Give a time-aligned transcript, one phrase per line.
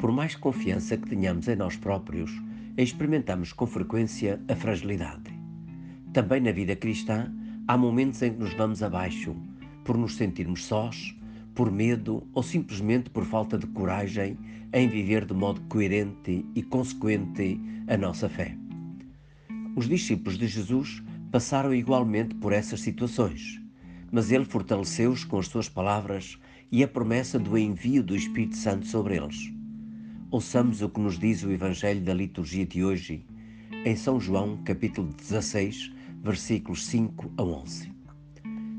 [0.00, 2.30] Por mais confiança que tenhamos em nós próprios,
[2.74, 5.30] experimentamos com frequência a fragilidade.
[6.14, 7.30] Também na vida cristã
[7.68, 9.36] há momentos em que nos vamos abaixo,
[9.84, 11.14] por nos sentirmos sós,
[11.54, 14.38] por medo ou simplesmente por falta de coragem
[14.72, 18.56] em viver de modo coerente e consequente a nossa fé.
[19.76, 23.60] Os discípulos de Jesus passaram igualmente por essas situações,
[24.10, 26.38] mas ele fortaleceu-os com as suas palavras
[26.72, 29.59] e a promessa do envio do Espírito Santo sobre eles.
[30.32, 33.26] Ouçamos o que nos diz o Evangelho da liturgia de hoje,
[33.84, 37.90] em São João, capítulo 16, versículos 5 a 11.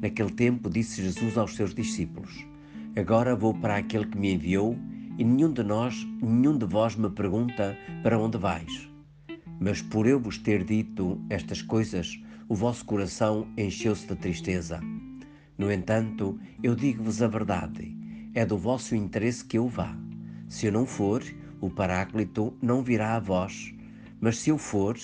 [0.00, 2.46] Naquele tempo disse Jesus aos seus discípulos:
[2.96, 4.74] Agora vou para aquele que me enviou,
[5.18, 8.88] e nenhum de nós, nenhum de vós me pergunta para onde vais.
[9.60, 12.18] Mas por eu vos ter dito estas coisas,
[12.48, 14.80] o vosso coração encheu-se de tristeza.
[15.58, 17.94] No entanto, eu digo-vos a verdade:
[18.32, 20.03] é do vosso interesse que eu vá.
[20.48, 21.22] Se eu não for,
[21.60, 23.74] o Paráclito não virá a vós,
[24.20, 24.96] mas se eu for,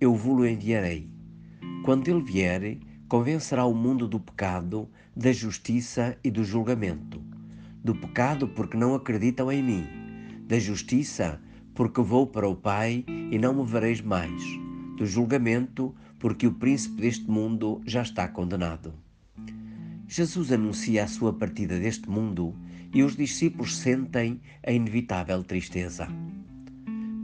[0.00, 1.08] eu vou-lo enviarei.
[1.84, 2.78] Quando ele vier,
[3.08, 7.22] convencerá o mundo do pecado, da justiça e do julgamento.
[7.82, 9.86] Do pecado, porque não acreditam em mim.
[10.46, 11.40] Da justiça,
[11.74, 14.42] porque vou para o Pai e não me vereis mais.
[14.96, 18.94] Do julgamento, porque o príncipe deste mundo já está condenado.
[20.16, 22.54] Jesus anuncia a sua partida deste mundo
[22.94, 26.06] e os discípulos sentem a inevitável tristeza.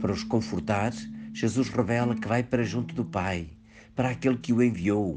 [0.01, 0.91] Para os confortar,
[1.31, 3.47] Jesus revela que vai para junto do Pai,
[3.95, 5.15] para aquele que o enviou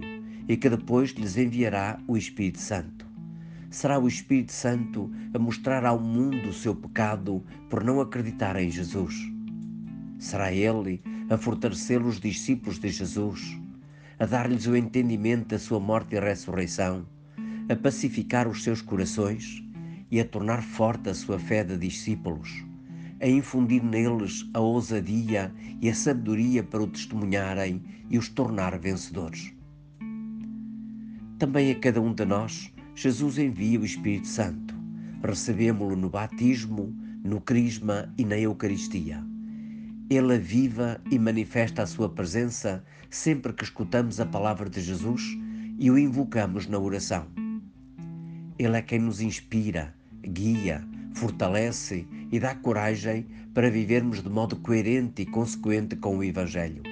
[0.48, 3.08] e que depois lhes enviará o Espírito Santo.
[3.70, 8.70] Será o Espírito Santo a mostrar ao mundo o seu pecado por não acreditar em
[8.70, 9.16] Jesus.
[10.20, 13.58] Será Ele a fortalecer os discípulos de Jesus,
[14.16, 17.04] a dar-lhes o entendimento da sua morte e ressurreição,
[17.68, 19.62] a pacificar os seus corações
[20.10, 22.64] e a tornar forte a sua fé de discípulos,
[23.20, 29.54] a infundir neles a ousadia e a sabedoria para o testemunharem e os tornar vencedores.
[31.38, 34.74] Também a cada um de nós, Jesus envia o Espírito Santo.
[35.22, 39.24] Recebemos-lo no batismo, no crisma e na Eucaristia.
[40.10, 45.36] Ele aviva e manifesta a sua presença sempre que escutamos a palavra de Jesus
[45.78, 47.43] e o invocamos na oração.
[48.64, 50.82] Ele é quem nos inspira, guia,
[51.12, 56.82] fortalece e dá coragem para vivermos de modo coerente e consequente com o Evangelho.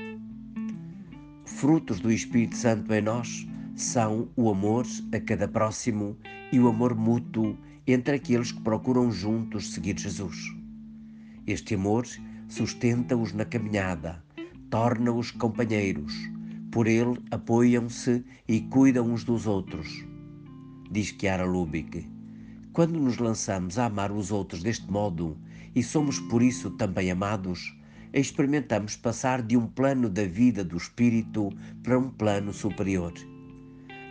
[1.46, 4.84] Frutos do Espírito Santo em nós são o amor
[5.14, 6.14] a cada próximo
[6.52, 7.56] e o amor mútuo
[7.86, 10.54] entre aqueles que procuram juntos seguir Jesus.
[11.46, 12.06] Este amor
[12.48, 14.22] sustenta-os na caminhada,
[14.68, 16.12] torna-os companheiros,
[16.70, 20.11] por ele apoiam-se e cuidam uns dos outros
[20.92, 22.06] diz Chiara Lubick.
[22.70, 25.38] Quando nos lançamos a amar os outros deste modo
[25.74, 27.74] e somos por isso também amados,
[28.12, 31.48] experimentamos passar de um plano da vida do espírito
[31.82, 33.14] para um plano superior.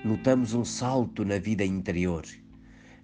[0.03, 2.23] Notamos um salto na vida interior.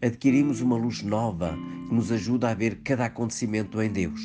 [0.01, 1.55] Adquirimos uma luz nova
[1.87, 4.21] que nos ajuda a ver cada acontecimento em Deus.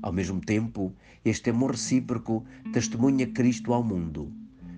[0.00, 2.42] Ao mesmo tempo, este amor recíproco
[2.72, 4.32] testemunha Cristo ao mundo.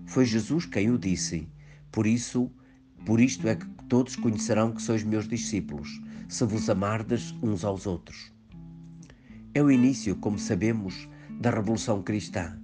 [0.06, 1.48] Foi Jesus quem o disse.
[1.92, 2.50] Por isso,
[3.04, 7.86] por isto é que todos conhecerão que sois meus discípulos, se vos amardes uns aos
[7.86, 8.32] outros.
[9.54, 11.08] É o início, como sabemos,
[11.40, 12.58] da Revolução Cristã,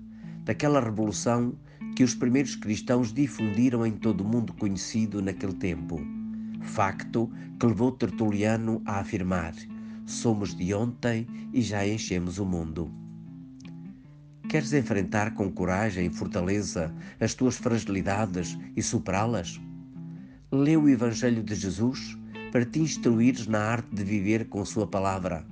[0.44, 1.54] daquela revolução
[1.94, 6.00] que os primeiros cristãos difundiram em todo o mundo conhecido naquele tempo.
[6.62, 9.54] Facto que levou Tertuliano a afirmar:
[10.06, 12.90] somos de ontem e já enchemos o mundo.
[14.48, 19.60] Queres enfrentar com coragem e fortaleza as tuas fragilidades e superá-las?
[20.54, 22.18] Lê o Evangelho de Jesus
[22.52, 25.46] para te instruires na arte de viver com Sua palavra.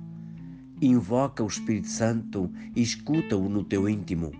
[0.79, 4.31] Invoca o Espírito Santo e escuta-o no teu íntimo.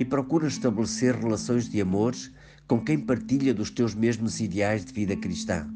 [0.00, 2.14] E procura estabelecer relações de amor
[2.66, 5.68] com quem partilha dos teus mesmos ideais de vida cristã.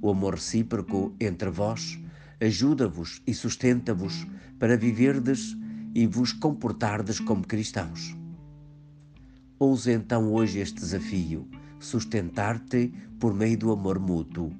[0.00, 2.00] O amor recíproco entre vós
[2.40, 4.26] ajuda-vos e sustenta-vos
[4.58, 5.54] para viverdes
[5.94, 8.16] e vos comportardes como cristãos.
[9.58, 11.46] Ouse então hoje este desafio
[11.80, 14.52] sustentar-te por meio do amor mútuo.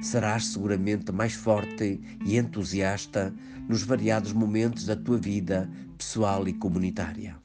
[0.00, 3.34] Serás seguramente mais forte e entusiasta
[3.68, 7.36] nos variados momentos da tua vida pessoal e comunitária.